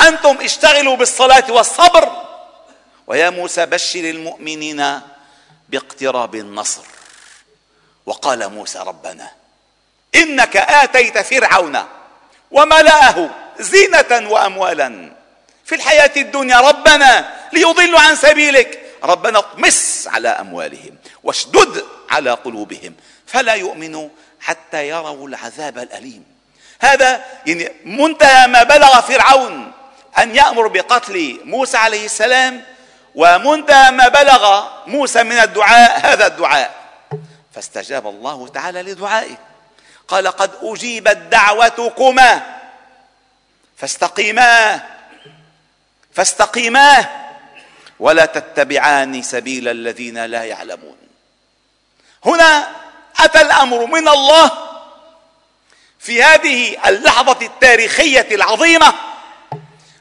أنتم 0.00 0.38
اشتغلوا 0.40 0.96
بالصلاة 0.96 1.52
والصبر. 1.52 2.22
ويا 3.06 3.30
موسى 3.30 3.66
بشر 3.66 4.00
المؤمنين 4.00 5.00
باقتراب 5.68 6.34
النصر. 6.34 6.82
وقال 8.06 8.48
موسى 8.48 8.78
ربنا 8.78 9.30
إنك 10.14 10.56
آتيت 10.56 11.18
فرعون 11.18 11.84
وملأه 12.50 13.30
زينة 13.58 14.30
وأموالا 14.30 15.12
في 15.64 15.74
الحياة 15.74 16.12
الدنيا 16.16 16.60
ربنا 16.60 17.36
ليضلوا 17.52 18.00
عن 18.00 18.16
سبيلك. 18.16 18.85
ربنا 19.04 19.38
اطمس 19.38 20.08
على 20.12 20.28
أموالهم 20.28 20.96
واشدد 21.22 21.84
على 22.10 22.30
قلوبهم 22.30 22.94
فلا 23.26 23.54
يؤمنوا 23.54 24.08
حتى 24.40 24.88
يروا 24.88 25.28
العذاب 25.28 25.78
الأليم. 25.78 26.24
هذا 26.80 27.24
يعني 27.46 27.72
منتهى 27.84 28.46
ما 28.46 28.62
بلغ 28.62 29.00
فرعون 29.00 29.72
أن 30.18 30.36
يأمر 30.36 30.66
بقتل 30.68 31.40
موسى 31.44 31.76
عليه 31.76 32.04
السلام 32.04 32.64
ومنتهى 33.14 33.90
ما 33.90 34.08
بلغ 34.08 34.68
موسى 34.86 35.22
من 35.22 35.38
الدعاء 35.38 36.00
هذا 36.06 36.26
الدعاء. 36.26 36.74
فاستجاب 37.54 38.06
الله 38.06 38.48
تعالى 38.48 38.82
لدعائه. 38.82 39.36
قال 40.08 40.28
قد 40.28 40.50
أجيبت 40.62 41.16
دعوتكما 41.16 42.56
فاستقيما 43.76 44.80
فاستقيما 46.14 47.25
ولا 48.00 48.26
تتبعان 48.26 49.22
سبيل 49.22 49.68
الذين 49.68 50.24
لا 50.24 50.44
يعلمون. 50.44 50.96
هنا 52.24 52.68
أتى 53.20 53.40
الأمر 53.40 53.86
من 53.86 54.08
الله 54.08 54.50
في 55.98 56.22
هذه 56.22 56.88
اللحظة 56.88 57.46
التاريخية 57.46 58.28
العظيمة. 58.32 58.94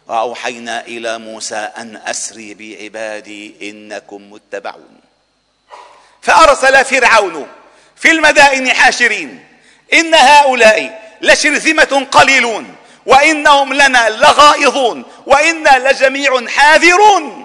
وأوحينا 0.08 0.82
إلى 0.82 1.18
موسى 1.18 1.70
أن 1.78 2.02
أسري 2.06 2.54
بعبادي 2.54 3.70
إنكم 3.70 4.32
متبعون. 4.32 5.00
فأرسل 6.22 6.86
فرعون 6.86 7.48
في 7.96 8.12
المدائن 8.12 8.74
حاشرين. 8.74 9.46
إن 9.94 10.14
هؤلاء 10.14 11.02
لشرذمة 11.22 12.08
قليلون. 12.12 12.76
وإنهم 13.06 13.74
لنا 13.74 14.10
لغائظون. 14.10 15.06
وإنا 15.26 15.92
لجميع 15.92 16.48
حاذرون. 16.48 17.45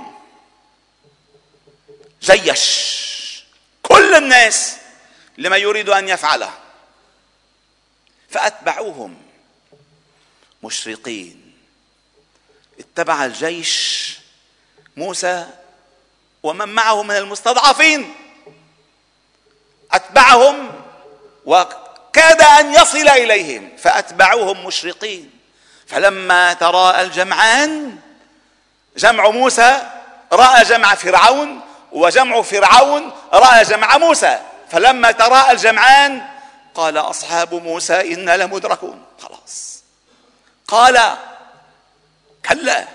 جيش 2.22 3.44
كل 3.82 4.14
الناس 4.14 4.76
لما 5.38 5.56
يريد 5.56 5.88
أن 5.88 6.08
يفعله 6.08 6.50
فأتبعوهم 8.30 9.16
مشرقين. 10.62 11.54
اتبع 12.78 13.24
الجيش 13.24 14.16
موسى 14.96 15.46
ومن 16.42 16.68
معه 16.68 17.02
من 17.02 17.16
المستضعفين. 17.16 18.14
أتبعهم 19.92 20.82
وكاد 21.44 22.42
أن 22.42 22.74
يصل 22.74 23.08
إليهم 23.08 23.76
فأتبعوهم 23.76 24.66
مشرقين. 24.66 25.30
فلما 25.86 26.52
تراءى 26.52 27.02
الجمعان 27.02 27.98
جمع 28.96 29.30
موسى 29.30 29.90
رأى 30.32 30.64
جمع 30.64 30.94
فرعون 30.94 31.60
وجمع 31.92 32.42
فرعون 32.42 33.12
رأى 33.32 33.62
جمع 33.62 33.98
موسى 33.98 34.40
فلما 34.70 35.10
تراءى 35.10 35.52
الجمعان 35.52 36.28
قال 36.74 36.98
أصحاب 36.98 37.54
موسى 37.54 38.14
إنا 38.14 38.36
لمدركون. 38.36 39.04
خلاص. 39.18 39.82
قال 40.68 41.16
كلا 42.48 42.88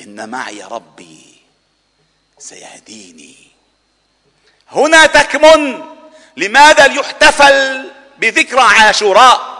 إن 0.00 0.28
معي 0.28 0.62
ربي 0.62 1.34
سيهديني. 2.38 3.36
هنا 4.70 5.06
تكمن 5.06 5.84
لماذا 6.36 6.86
يحتفل 6.86 7.90
بذكرى 8.18 8.60
عاشوراء؟ 8.60 9.54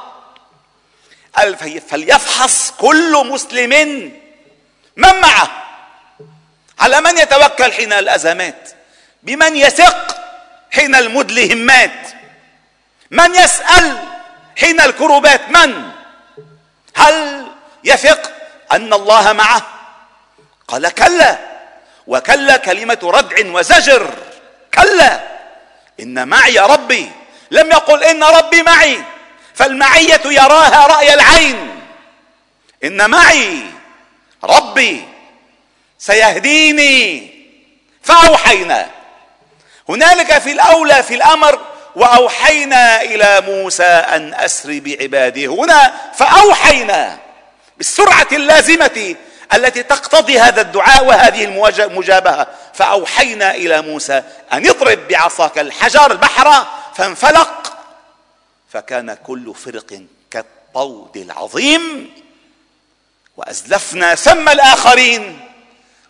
فليفحص 1.89 2.71
كل 2.71 3.27
مسلم 3.27 3.71
من 4.97 5.21
معه. 5.21 5.63
على 6.85 7.00
من 7.00 7.19
يتوكل 7.19 7.73
حين 7.73 7.93
الازمات 7.93 8.71
بمن 9.23 9.57
يثق 9.57 10.17
حين 10.71 10.95
المدلهمات 10.95 12.09
من 13.11 13.35
يسأل 13.35 13.99
حين 14.61 14.81
الكروبات 14.81 15.49
من؟ 15.49 15.91
هل 16.97 17.47
يثق 17.85 18.33
أن 18.73 18.92
الله 18.92 19.33
معه؟ 19.33 19.62
قال 20.68 20.88
كلا 20.88 21.38
وكلا 22.07 22.57
كلمة 22.57 22.99
ردع 23.03 23.37
وزجر. 23.59 24.14
كلا 24.75 25.20
إن 26.01 26.29
معي 26.29 26.59
ربي. 26.59 27.11
لم 27.51 27.70
يقل 27.70 28.05
إن 28.05 28.25
ربي 28.25 28.62
معي 28.62 29.03
فالمعية 29.55 30.20
يراها 30.25 30.87
رأي 30.87 31.14
العين. 31.14 31.81
إن 32.85 33.11
معي 33.11 33.62
ربي 34.44 35.13
سيهديني. 36.07 37.31
فأوحينا. 38.03 38.90
هنالك 39.88 40.38
في 40.38 40.53
الأولى 40.53 41.03
في 41.03 41.14
الأمر 41.14 41.61
وأوحينا 41.97 43.03
إلى 43.03 43.40
موسى 43.40 43.83
أن 43.85 44.35
أسر 44.35 44.81
بعباده 44.81 45.47
هنا. 45.47 45.93
فأوحينا 46.14 47.19
بالسرعة 47.77 48.27
اللازمة 48.33 49.17
التي 49.55 49.83
تقتضي 49.83 50.38
هذا 50.38 50.61
الدعاء 50.61 51.05
وهذه 51.05 51.45
المجابهة 51.45 52.47
فأوحينا 52.75 53.55
إلى 53.55 53.83
موسى 53.83 54.23
أن 54.53 54.67
اضرب 54.67 55.09
بعصاك 55.09 55.59
الحجر 55.59 56.12
البحر 56.12 56.67
فانفلق. 56.95 57.77
فكان 58.73 59.14
كل 59.27 59.55
فرق 59.55 60.03
كالطود 60.31 61.17
العظيم. 61.17 62.14
وأزلفنا 63.37 64.14
ثم 64.14 64.49
الآخرين. 64.49 65.54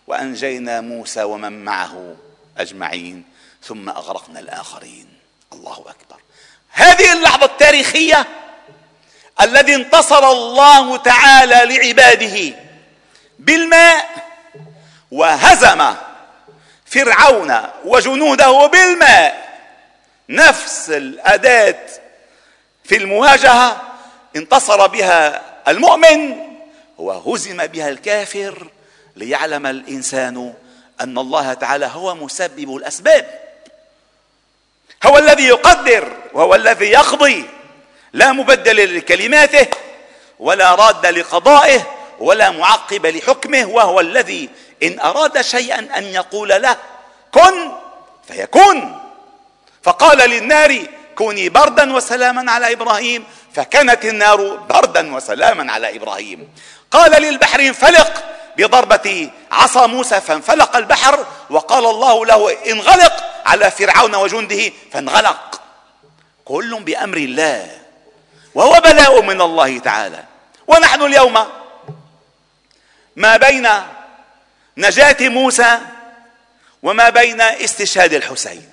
وأنجينا 0.07 0.81
موسى 0.81 1.23
ومن 1.23 1.65
معه 1.65 2.17
أجمعين 2.59 3.25
ثم 3.63 3.89
أغرقنا 3.89 4.41
الآخرين. 4.41 5.09
الله 5.53 5.73
أكبر. 5.73 6.21
هذه 6.71 7.13
اللحظة 7.13 7.45
التاريخية 7.45 8.27
الذي 9.41 9.75
انتصر 9.75 10.31
الله 10.31 10.97
تعالى 10.97 11.77
لعباده 11.77 12.57
بالماء 13.39 14.09
وهزم 15.11 15.95
فرعون 16.87 17.61
وجنوده 17.85 18.67
بالماء. 18.67 19.45
نفس 20.29 20.91
الأداة 20.91 21.87
في 22.85 22.97
المواجهة 22.97 23.83
انتصر 24.37 24.87
بها 24.87 25.43
المؤمن 25.69 26.37
وهزم 26.99 27.67
بها 27.67 27.89
الكافر. 27.89 28.69
ليعلم 29.17 29.67
الإنسان 29.67 30.55
أن 31.01 31.19
الله 31.19 31.55
تعالى 31.55 31.87
هو 31.87 32.15
مسبب 32.15 32.77
الأسباب. 32.77 33.41
هو 35.05 35.19
الذي 35.19 35.45
يقدر 35.45 36.13
وهو 36.33 36.55
الذي 36.55 36.87
يقضي. 36.87 37.45
لا 38.13 38.33
مبدل 38.33 38.97
لكلماته 38.97 39.67
ولا 40.39 40.75
راد 40.75 41.07
لقضائه 41.07 41.87
ولا 42.19 42.51
معقب 42.51 43.07
لحكمه 43.07 43.65
وهو 43.69 44.01
الذي 44.01 44.49
إن 44.83 45.01
أراد 45.01 45.41
شيئا 45.41 45.99
أن 45.99 46.05
يقول 46.05 46.49
له 46.49 46.77
كن 47.33 47.73
فيكون. 48.29 49.01
فقال 49.83 50.31
للنار 50.31 50.79
كوني 51.17 51.49
بردا 51.49 51.95
وسلاما 51.95 52.53
على 52.53 52.73
إبراهيم 52.73 53.25
فكانت 53.55 54.05
النار 54.05 54.57
بردا 54.57 55.15
وسلاما 55.15 55.73
على 55.73 55.97
إبراهيم. 55.97 56.49
قال 56.91 57.23
للبحر 57.23 57.61
انفلق 57.61 58.25
بضربة 58.57 59.31
عصا 59.53 59.87
موسى 59.87 60.21
فانفلق 60.21 60.77
البحر 60.77 61.27
وقال 61.51 61.87
الله 61.87 62.27
له 62.27 62.57
انغلق 62.71 63.25
على 63.47 63.71
فرعون 63.71 64.15
وجنده 64.15 64.73
فانغلق. 64.93 65.61
كل 66.45 66.81
بأمر 66.81 67.17
الله 67.17 67.71
وهو 68.55 68.81
بلاء 68.81 69.23
من 69.23 69.41
الله 69.41 69.79
تعالى. 69.79 70.25
ونحن 70.67 71.03
اليوم 71.03 71.47
ما 73.17 73.37
بين 73.37 73.69
نجاة 74.77 75.29
موسى 75.29 75.79
وما 76.83 77.09
بين 77.09 77.41
استشهاد 77.41 78.13
الحسين. 78.13 78.71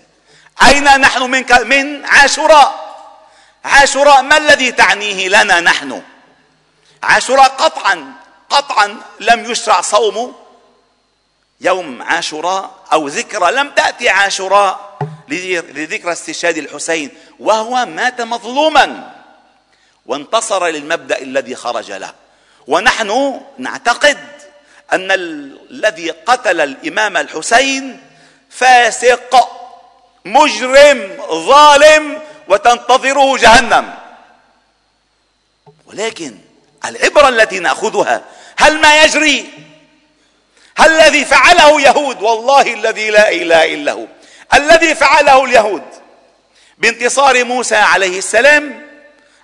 أين 0.68 1.02
نحن 1.02 1.22
من 1.22 1.46
من 1.66 2.06
عاشوراء؟ 2.06 2.92
عاشوراء 3.66 4.22
ما 4.22 4.38
الذي 4.38 4.72
تعنيه 4.72 5.28
لنا 5.28 5.60
نحن؟ 5.60 6.02
عاشوراء 7.04 7.48
قطعا 7.48 8.14
قطعا 8.52 8.98
لم 9.20 9.52
يشرع 9.52 9.82
صوم 9.82 10.36
يوم 11.62 12.02
عاشوراء 12.02 12.72
أو 12.94 13.08
ذكرى 13.08 13.52
لم 13.52 13.70
تأتي 13.70 14.10
عاشوراء 14.10 14.98
لذكرى 15.28 16.12
استشهاد 16.12 16.58
الحسين 16.58 17.10
وهو 17.40 17.86
مات 17.86 18.22
مظلوما 18.22 19.14
وانتصر 20.06 20.68
للمبدأ 20.68 21.18
الذي 21.22 21.56
خرج 21.56 21.92
له. 21.92 22.14
ونحن 22.68 23.42
نعتقد 23.58 24.18
أن 24.94 25.12
الذي 25.12 26.12
قتل 26.12 26.62
الإمام 26.62 27.18
الحسين 27.18 28.04
فاسق 28.50 29.50
مجرم 30.26 31.18
ظالم 31.32 32.22
وتنتظره 32.48 33.38
جهنم. 33.38 33.94
ولكن 35.86 36.38
العبرة 36.86 37.30
التي 37.30 37.60
نأخذها 37.60 38.24
هل 38.62 38.82
ما 38.82 39.04
يجري؟ 39.04 39.50
هل 40.78 40.92
الذي 40.92 41.26
فعله 41.26 41.82
يهود؟ 41.82 42.22
والله 42.22 42.74
الذي 42.74 43.10
لا 43.10 43.32
إله 43.32 43.74
إلا 43.74 43.92
هو. 43.92 44.06
الذي 44.54 44.96
فعله 44.96 45.46
اليهود 45.46 45.84
بانتصار 46.78 47.44
موسى 47.44 47.76
عليه 47.76 48.18
السلام 48.18 48.90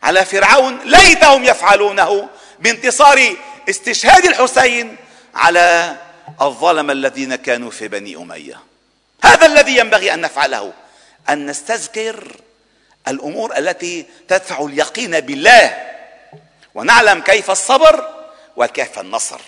على 0.04 0.26
فرعون 0.26 0.80
ليتهم 0.86 1.44
يفعلونه 1.44 2.30
بانتصار 2.60 3.36
استشهاد 3.70 4.26
الحسين 4.26 4.96
على 5.36 5.96
الظلم 6.42 6.92
الذين 6.92 7.36
كانوا 7.36 7.72
في 7.72 7.88
بني 7.88 8.16
أمية. 8.16 8.60
هذا 9.24 9.46
الذي 9.46 9.78
ينبغي 9.78 10.14
أن 10.14 10.22
نفعله 10.22 10.74
أن 11.30 11.46
نستذكر 11.46 12.32
الأمور 13.08 13.58
التي 13.58 14.06
تدفع 14.28 14.66
اليقين 14.66 15.20
بالله. 15.20 15.78
ونعلم 16.76 17.22
كيف 17.22 17.52
الصبر 17.52 18.17
وكيف 18.58 19.00
النصر 19.00 19.40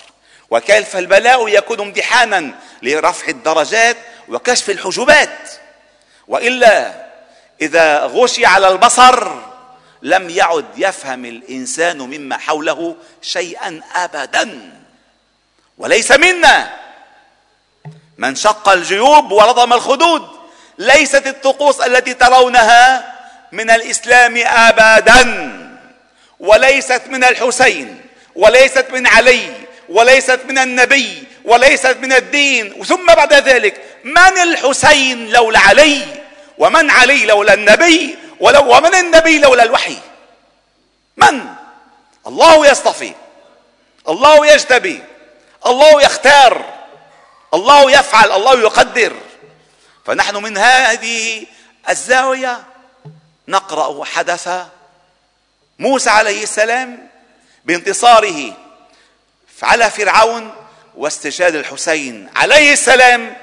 وكيف 0.50 0.98
البلاء 0.98 1.48
يكون 1.48 1.80
امتحانا 1.80 2.52
لرفع 2.82 3.28
الدرجات 3.28 3.98
وكشف 4.30 4.69
الحجبات 4.69 5.52
وإلا 6.28 7.06
إذا 7.62 8.06
غشي 8.06 8.45
على 8.45 8.67
البصر 8.67 9.32
لم 10.02 10.30
يعد 10.30 10.65
يفهم 10.78 11.26
الإنسان 11.26 11.98
مما 11.98 12.38
حوله 12.38 12.95
شيئا 13.22 13.82
أبدا. 13.95 14.72
وليس 15.78 16.12
منا 16.12 16.74
من 18.17 18.36
شق 18.36 18.69
الجيوب 18.69 19.32
ولطم 19.32 19.74
الخدود 19.74 20.28
ليست 20.78 21.28
الطقوس 21.28 21.82
التي 21.82 22.13
ترونها 22.13 23.15
من 23.52 23.69
الإسلام 23.69 24.38
ابدا 24.45 25.52
وليست 26.39 27.02
من 27.08 27.24
الحسين. 27.24 28.09
وليست 28.36 28.86
من 28.92 29.08
علي 29.08 29.52
وليست 29.89 30.39
من 30.46 30.58
النبي 30.58 31.24
وليست 31.46 31.98
من 32.02 32.13
الدين. 32.13 32.84
ثم 32.84 33.06
بعد 33.06 33.34
ذلك 33.34 33.82
من 34.04 34.38
الحسين 34.44 35.30
لولا 35.30 35.60
علي؟ 35.60 36.06
ومن 36.58 36.89
علي 36.92 37.26
لولا 37.26 37.54
النبي؟ 37.54 38.18
ولو 38.39 38.78
ومن 38.78 38.96
النبي 38.96 39.39
لولا 39.39 39.63
الوحي؟ 39.63 39.98
من؟ 41.18 41.46
الله 42.28 42.68
يصطفي 42.68 43.13
الله 44.10 44.48
يجتبي 44.48 45.04
الله 45.65 46.02
يختار 46.02 46.65
الله 47.54 47.92
يفعل 47.92 48.32
الله 48.32 48.60
يقدر. 48.60 49.15
فنحن 50.06 50.36
من 50.36 50.58
هذه 50.58 51.46
الزاوية 51.89 52.63
نقرأ 53.48 54.06
حدث 54.06 54.50
موسى 55.80 56.10
عليه 56.10 56.44
السلام 56.44 57.09
بانتصاره 57.69 58.53
على 59.63 59.89
فرعون 59.89 60.51
واستشهاد 60.97 61.55
الحسين 61.55 62.29
عليه 62.36 62.73
السلام 62.73 63.38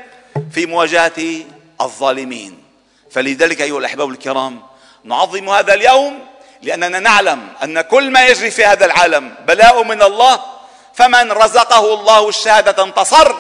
في 0.53 0.67
مواجهة 0.67 1.45
الظالمين. 1.81 2.63
فلذلك 3.11 3.63
أيها 3.63 3.79
الأحباب 3.79 4.11
الكرام 4.11 4.63
نعظم 5.05 5.49
هذا 5.49 5.75
اليوم 5.75 6.27
لأننا 6.63 6.99
نعلم 6.99 7.49
أن 7.63 7.81
كل 7.81 8.11
ما 8.11 8.27
يجري 8.27 8.51
في 8.51 8.65
هذا 8.65 8.85
العالم 8.87 9.35
بلاء 9.47 9.83
من 9.83 10.03
الله 10.03 10.41
فمن 10.95 11.33
رزقه 11.33 11.95
الله 11.95 12.29
الشهادة 12.29 12.85
انتصر 12.85 13.37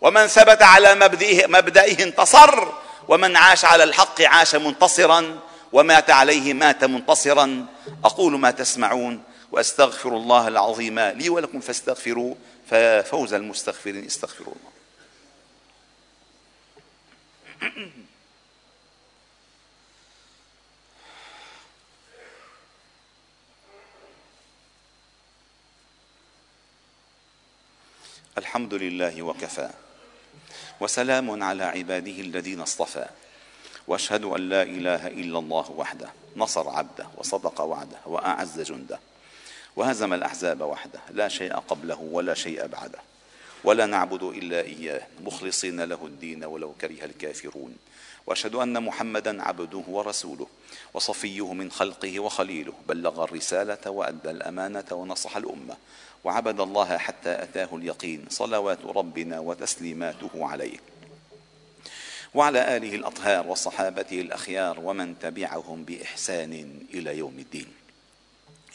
ومن 0.00 0.26
ثبت 0.26 0.62
على 0.62 0.94
مبدئه, 0.94 1.46
مبدئه 1.46 2.04
انتصر 2.04 2.68
ومن 3.08 3.36
عاش 3.36 3.64
على 3.64 3.84
الحق 3.84 4.22
عاش 4.22 4.54
منتصرا 4.54 5.38
ومات 5.72 6.10
عليه 6.10 6.54
مات 6.54 6.84
منتصرا. 6.84 7.66
أقول 8.04 8.38
ما 8.38 8.50
تسمعون 8.50 9.33
وأستغفر 9.54 10.16
الله 10.16 10.48
العظيم 10.48 10.98
لي 10.98 11.28
ولكم 11.28 11.60
فاستغفروا 11.60 12.34
ففوز 12.66 13.34
المستغفرين 13.34 14.04
استغفروا 14.04 14.54
الله. 14.54 14.70
الحمد 28.38 28.74
لله 28.74 29.22
وكفى 29.22 29.70
وسلام 30.80 31.42
على 31.42 31.64
عباده 31.64 32.20
الذين 32.20 32.60
اصطفى 32.60 33.06
وأشهد 33.86 34.24
أن 34.24 34.48
لا 34.48 34.62
إله 34.62 35.06
إلا 35.06 35.38
الله 35.38 35.70
وحده 35.70 36.12
نصر 36.36 36.68
عبده 36.68 37.06
وصدق 37.16 37.60
وعده 37.60 37.98
وأعز 38.06 38.60
جنده. 38.60 38.98
وهزم 39.76 40.12
الأحزاب 40.12 40.60
وحده. 40.60 41.00
لا 41.10 41.28
شيء 41.28 41.54
قبله 41.54 42.00
ولا 42.00 42.34
شيء 42.34 42.66
بعده. 42.66 42.98
ولا 43.64 43.86
نعبد 43.86 44.22
إلا 44.22 44.60
إياه. 44.60 45.06
مخلصين 45.20 45.80
له 45.80 46.06
الدين 46.06 46.44
ولو 46.44 46.72
كره 46.80 47.04
الكافرون. 47.04 47.76
وأشهد 48.26 48.54
أن 48.54 48.82
محمدا 48.82 49.42
عبده 49.42 49.82
ورسوله. 49.88 50.46
وصفيه 50.94 51.52
من 51.52 51.70
خلقه 51.70 52.20
وخليله. 52.20 52.72
بلغ 52.88 53.24
الرسالة 53.24 53.90
وأدى 53.90 54.30
الأمانة 54.30 54.84
ونصح 54.92 55.36
الأمة. 55.36 55.76
وعبد 56.24 56.60
الله 56.60 56.98
حتى 56.98 57.42
أتاه 57.42 57.68
اليقين. 57.72 58.24
صلوات 58.28 58.78
ربنا 58.84 59.40
وتسليماته 59.40 60.30
عليه. 60.34 60.78
وعلى 62.34 62.76
آله 62.76 62.94
الأطهار 62.94 63.46
وصحابته 63.46 64.20
الأخيار 64.20 64.80
ومن 64.80 65.18
تبعهم 65.18 65.84
بإحسان 65.84 66.80
إلى 66.94 67.18
يوم 67.18 67.38
الدين. 67.38 67.66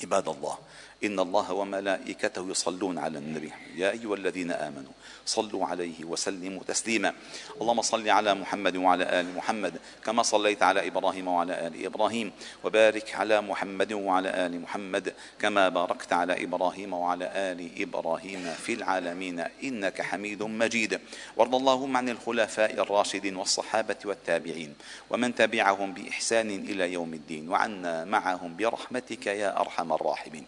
عباد 0.04 0.28
الله 0.28 0.58
إن 1.04 1.20
الله 1.20 1.54
وملائكته 1.54 2.50
يصلون 2.50 2.98
على 2.98 3.18
النبي. 3.18 3.52
يا 3.76 3.92
أيها 3.92 4.16
الذين 4.16 4.52
آمنوا 4.52 4.92
صلوا 5.26 5.66
عليه 5.66 6.04
وسلموا 6.04 6.64
تسليما. 6.68 7.14
اللهم 7.62 7.82
صل 7.82 8.10
على 8.10 8.34
محمد 8.34 8.76
وعلى 8.78 9.20
آل 9.20 9.36
محمد 9.36 9.80
كما 10.06 10.24
صليت 10.24 10.64
على 10.64 10.88
إبراهيم 10.88 11.28
وعلى 11.28 11.68
آل 11.68 11.86
إبراهيم 11.86 12.32
وبارك 12.64 13.16
على 13.16 13.42
محمد 13.42 13.94
وعلى 13.94 14.46
آل 14.46 14.62
محمد 14.62 15.14
كما 15.40 15.70
باركت 15.70 16.14
على 16.14 16.44
إبراهيم 16.44 16.94
وعلى 16.94 17.32
آل 17.36 17.82
إبراهيم 17.82 18.54
في 18.54 18.74
العالمين 18.74 19.40
إنك 19.64 20.02
حميد 20.02 20.44
مجيد. 20.44 21.00
وارض 21.38 21.56
اللهم 21.56 21.98
عن 21.98 22.10
الخلفاء 22.10 22.82
الراشدين 22.82 23.36
والصحابة 23.36 23.98
والتابعين 24.06 24.74
ومن 25.10 25.36
تبعهم 25.36 25.94
بإحسان 25.94 26.50
إلى 26.50 26.94
يوم 26.94 27.14
الدين 27.14 27.50
وعنا 27.50 28.06
معهم 28.06 28.56
برحمتك 28.56 29.28
يا 29.28 29.60
أرحم 29.62 29.94
الراحمين. 29.94 30.46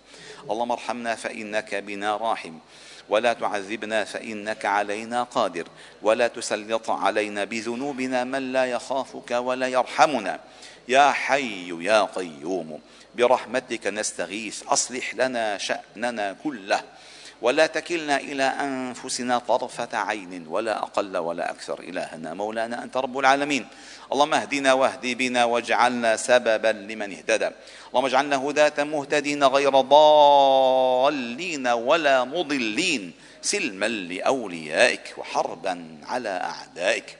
اللهم 0.50 0.72
ارحمنا 0.72 1.16
فإنك 1.16 1.76
بنا 1.76 2.18
راحم 2.18 2.58
ولا 3.10 3.34
تعذبنا 3.34 4.04
فإنك 4.04 4.66
علينا 4.66 5.24
قادر 5.24 5.68
ولا 6.02 6.28
تسلط 6.28 6.90
علينا 6.90 7.44
بذنوبنا 7.44 8.24
من 8.24 8.54
لا 8.54 8.66
يخافك 8.66 9.32
ولا 9.32 9.68
يرحمنا. 9.68 10.40
يا 10.88 11.12
حي 11.12 11.84
يا 11.84 12.02
قيوم 12.06 12.80
برحمتك 13.16 13.88
نستغيث 13.88 14.64
أصلح 14.68 15.16
لنا 15.16 15.58
شأننا 15.58 16.36
كله. 16.44 16.84
ولا 17.42 17.66
تكلنا 17.66 18.18
إلى 18.18 18.44
أنفسنا 18.44 19.38
طرفة 19.38 19.98
عين 19.98 20.48
ولا 20.48 20.84
أقل 20.84 21.18
ولا 21.18 21.52
أكثر. 21.52 21.80
إلهنا 21.80 22.34
مولانا 22.34 22.84
أنت 22.84 22.98
رب 22.98 23.18
العالمين. 23.18 23.68
اللهم 24.14 24.34
اهدنا 24.34 24.74
واهد 24.74 25.06
بنا 25.06 25.46
واجعلنا 25.46 26.16
سببا 26.16 26.68
لمن 26.68 27.12
اهتدى. 27.12 27.50
اللهم 27.90 28.06
اجعلنا 28.06 28.36
هداة 28.36 28.84
مهتدين 28.84 29.44
غير 29.44 29.82
ضالين 29.82 31.68
ولا 31.68 32.24
مضلين. 32.24 33.14
سلما 33.42 33.86
لأوليائك 33.86 35.14
وحربا 35.18 35.98
على 36.04 36.30
أعدائك. 36.30 37.18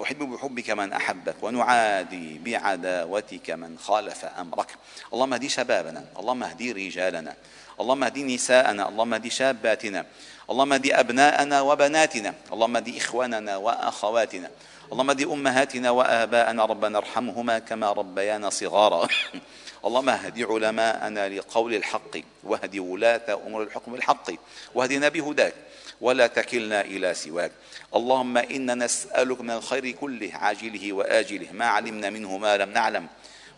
نحب 0.00 0.18
بحبك 0.18 0.70
من 0.70 0.92
أحبك 0.92 1.34
ونعادي 1.42 2.38
بعداوتك 2.38 3.50
من 3.50 3.78
خالف 3.78 4.24
أمرك. 4.24 4.66
اللهم 5.12 5.32
اهدي 5.32 5.48
شبابنا 5.48 6.04
اللهم 6.18 6.42
اهدي 6.42 6.72
رجالنا. 6.72 7.36
اللهم 7.82 8.04
اهدي 8.04 8.34
نساءنا 8.34 8.88
اللهم 8.88 9.14
اهدي 9.14 9.30
شاباتنا 9.30 10.06
اللهم 10.50 10.72
اهدي 10.72 10.94
أبناءنا 11.00 11.60
وبناتنا 11.60 12.34
اللهم 12.52 12.76
اهدي 12.76 12.98
إخواننا 12.98 13.56
وأخواتنا 13.56 14.50
اللهم 14.92 15.10
اهدي 15.10 15.24
أمهاتنا 15.24 15.90
وآباءنا 15.90 16.64
ربنا 16.64 16.98
ارحمهما 16.98 17.58
كما 17.58 17.92
ربيانا 17.92 18.50
صغارا. 18.50 19.08
اللهم 19.86 20.08
اهد 20.08 20.42
علماءنا 20.42 21.28
لقول 21.28 21.74
الحق 21.74 22.16
واهد 22.44 22.78
ولاة 22.78 23.40
أمور 23.46 23.62
الحكم 23.62 23.92
بالحق 23.92 24.30
واهدنا 24.74 25.08
بهداك 25.08 25.54
ولا 26.00 26.26
تكلنا 26.26 26.80
إلى 26.80 27.14
سواك. 27.14 27.52
اللهم 27.94 28.36
إنا 28.36 28.74
نسألك 28.74 29.40
من 29.40 29.50
الخير 29.50 29.90
كله 29.90 30.30
عاجله 30.34 30.92
وآجله 30.92 31.52
ما 31.52 31.66
علمنا 31.66 32.10
منه 32.10 32.38
ما 32.38 32.56
لم 32.56 32.70
نعلم. 32.70 33.06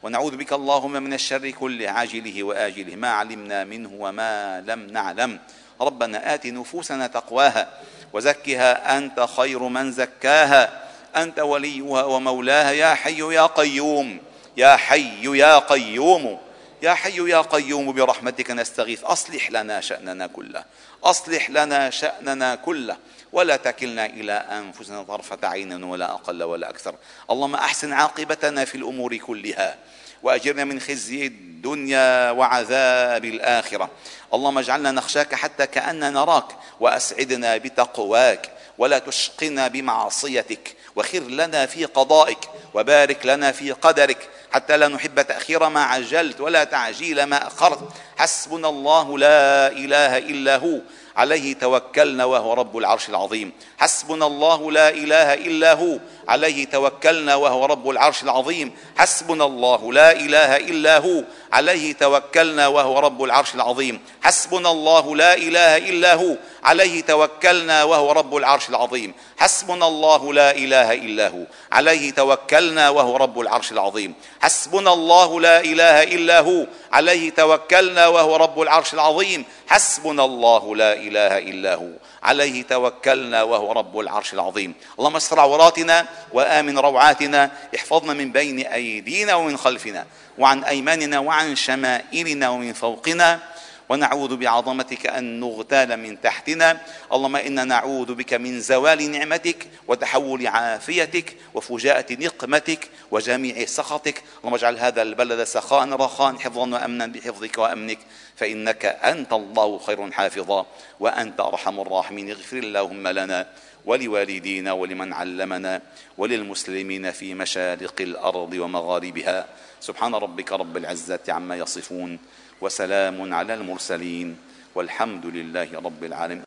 ونعوذ 0.05 0.37
بك 0.37 0.53
اللهم 0.53 0.93
من 0.93 1.13
الشر 1.15 1.51
كله 1.51 1.91
عاجله 1.91 2.43
وآجله 2.43 2.97
ما 2.97 3.09
علمنا 3.09 3.65
منه 3.65 3.91
وما 3.99 4.61
لم 4.61 4.87
نعلم. 4.87 5.39
ربنا 5.81 6.35
آت 6.35 6.47
نفوسنا 6.47 7.07
تقواها 7.07 7.69
وزكها 8.13 8.99
أنت 8.99 9.21
خير 9.37 9.63
من 9.63 9.93
زكاها. 9.93 10.83
أنت 11.17 11.41
وليها 11.41 12.03
ومولاها. 12.05 12.71
يا 12.71 12.95
حي 12.95 13.35
يا 13.35 13.47
قيوم. 13.47 14.19
يا 14.57 14.77
حي 14.77 15.39
يا 15.39 15.59
قيوم. 15.59 16.39
يا 16.83 16.95
حي 16.95 17.31
يا 17.31 17.41
قيوم 17.41 17.93
برحمتك 17.93 18.51
نستغيث. 18.51 19.05
أصلح 19.05 19.51
لنا 19.51 19.81
شأننا 19.81 20.27
كله. 20.27 20.65
أصلح 21.05 21.51
لنا 21.51 21.91
شأننا 21.91 22.55
كله. 22.55 22.97
ولا 23.35 23.57
تكلنا 23.57 24.07
إلى 24.07 24.33
أنفسنا 24.33 25.03
طرفة 25.03 25.39
عين 25.43 25.85
ولا 25.85 26.11
أقل 26.11 26.43
ولا 26.43 26.71
أكثر. 26.71 26.95
اللهم 27.31 27.55
أحسن 27.55 27.93
عاقبتنا 27.93 28.65
في 28.65 28.75
الأمور 28.75 29.17
كلها 29.17 29.77
وأجرنا 30.23 30.65
من 30.65 30.81
خزي 30.81 31.27
الدنيا 31.27 32.31
وعذاب 32.31 33.25
الآخرة. 33.25 33.91
اللهم 34.35 34.59
اجعلنا 34.59 34.91
نخشاك 34.91 35.35
حتى 35.35 35.67
كأننا 35.67 36.11
نراك 36.11 36.45
وأسعدنا 36.81 37.57
بتقواك 37.57 38.51
ولا 38.79 38.99
تشقنا 38.99 39.69
بمعصيتك 39.69 40.77
وخر 40.97 41.19
لنا 41.19 41.67
في 41.67 41.85
قضائك 41.85 42.39
وبارك 42.75 43.27
لنا 43.27 43.53
في 43.53 43.73
قدرك 43.73 44.29
حتى 44.53 44.77
لا 44.77 44.89
نحب 44.89 45.23
تأخير 45.23 45.69
ما 45.69 45.83
عجلت 45.83 46.41
ولا 46.41 46.65
تعجيل 46.65 47.25
ما 47.25 47.47
أخرت. 47.47 47.79
حسبنا 48.17 48.69
الله 48.69 49.19
لا 49.19 49.69
إله 49.69 50.19
إلا 50.19 50.57
هو 50.57 50.79
عليه 51.17 51.55
توكلنا 51.55 52.25
وهو 52.25 52.55
رب 52.55 52.79
العرش 52.79 53.09
العظيم. 53.09 53.53
حسبنا 53.79 54.27
الله 54.27 54.73
لا 54.73 54.89
إله 54.89 55.35
إلا 55.35 55.75
هو. 55.75 55.99
عليه 56.29 56.65
توكلنا 56.65 57.35
وهو 57.35 57.67
رب 57.67 57.91
العرش 57.91 58.23
العظيم. 58.23 58.73
حسبنا 58.97 59.45
الله 59.45 59.93
لا 59.93 60.13
إله 60.13 60.57
إلا 60.57 60.99
هو. 60.99 61.25
عليه 61.53 61.93
توكلنا 61.93 62.67
وهو 62.67 62.99
رب 62.99 63.23
العرش 63.23 63.55
العظيم. 63.55 64.01
حسبنا 64.23 64.71
الله 64.71 65.17
لا 65.17 65.35
إله 65.35 65.77
إلا 65.77 66.15
هو. 66.15 66.37
عليه 66.65 67.01
توكلنا 67.03 67.85
وهو 67.85 68.13
رب 68.13 68.37
العرش 68.37 68.69
العظيم. 68.69 69.15
حسبنا 69.39 69.87
الله 69.87 70.33
لا 70.33 70.51
إله 70.51 70.93
إلا 70.93 71.29
هو. 71.29 71.45
عليه 71.73 72.11
توكلنا 72.11 72.89
وهو 72.89 73.17
رب 73.17 73.41
العرش 73.41 73.73
العظيم. 73.73 74.15
حسبنا 74.41 74.93
الله 74.93 75.41
لا 75.41 75.61
إله 75.61 76.03
إلا 76.03 76.41
هو. 76.41 76.67
عليه 76.93 77.31
توكلنا 77.31 78.07
وهو 78.07 78.37
رب 78.37 78.61
العرش 78.61 78.95
العظيم. 78.95 79.45
حسبنا 79.69 80.25
الله 80.25 80.77
لا 80.77 80.93
إله 80.93 81.39
إلا 81.39 81.75
هو. 81.75 81.91
عليه 82.23 82.63
توكلنا 82.63 83.43
وهو 83.43 83.73
رب 83.73 83.99
العرش 83.99 84.35
العظيم. 84.35 84.75
اللهم 84.99 85.17
استر 85.17 85.41
عوراتنا. 85.41 86.07
وآمن 86.33 86.79
روعاتنا 86.79 87.51
احفظنا 87.77 88.13
من 88.13 88.33
بين 88.33 88.61
أيدينا 88.61 89.35
ومن 89.35 89.57
خلفنا 89.57 90.07
وعن 90.39 90.65
أيماننا 90.65 91.19
وعن 91.19 91.57
شمائلنا 91.57 92.49
ومن 92.49 92.73
فوقنا 92.73 93.41
ونعوذ 93.89 94.37
بعظمتك 94.37 95.07
أن 95.07 95.41
نغتال 95.41 95.97
من 95.97 96.21
تحتنا. 96.21 96.81
اللهم 97.13 97.37
إنا 97.37 97.65
نعوذ 97.65 98.15
بك 98.15 98.35
من 98.35 98.61
زوال 98.61 99.11
نعمتك 99.11 99.67
وتحول 99.89 100.47
عافيتك 100.47 101.37
وفجاءة 101.55 102.13
نقمتك 102.13 102.89
وجميع 103.11 103.65
سخطك. 103.65 104.23
اللهم 104.41 104.55
اجعل 104.55 104.79
هذا 104.79 105.03
البلد 105.03 105.45
سخاء 105.45 105.89
رخاء 105.89 106.37
حفظا 106.39 106.67
وأمنا 106.69 107.07
بحفظك 107.07 107.59
وأمنك. 107.59 107.99
فإنك 108.37 108.85
أنت 108.85 109.33
الله 109.33 109.79
خير 109.79 110.11
حافظا 110.11 110.67
وأنت 111.01 111.41
أرحم 111.41 111.81
الراحمين. 111.81 112.31
اغفر 112.31 112.57
اللهم 112.57 113.09
لنا 113.09 113.47
ولوالدينا 113.87 114.73
ولمن 114.73 115.13
علمنا 115.13 115.83
وللمسلمين 116.19 117.11
في 117.11 117.35
مشارق 117.35 118.01
الأرض 118.01 118.53
ومغاربها. 118.53 119.47
سبحان 119.81 120.15
ربك 120.15 120.53
رب 120.53 120.77
العزة 120.77 121.21
عما 121.29 121.57
يصفون 121.57 122.19
وسلام 122.61 123.35
على 123.35 123.55
المرسلين 123.55 124.37
والحمد 124.75 125.27
لله 125.27 125.69
رب 125.75 126.05
العالمين. 126.05 126.43